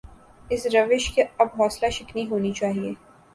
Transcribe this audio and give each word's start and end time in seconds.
اس 0.49 0.65
روش 0.65 1.05
کی 1.15 1.21
اب 1.37 1.47
حوصلہ 1.59 1.89
شکنی 1.89 2.27
ہونی 2.29 2.51
چاہیے۔ 2.51 2.93